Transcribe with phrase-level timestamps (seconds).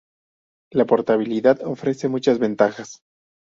[0.73, 3.03] La portabilidad ofrece muchas ventajas.